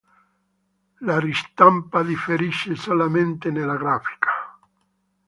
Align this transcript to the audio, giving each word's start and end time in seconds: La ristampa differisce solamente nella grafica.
La 1.01 1.19
ristampa 1.19 2.01
differisce 2.01 2.73
solamente 2.75 3.51
nella 3.51 3.77
grafica. 3.77 4.57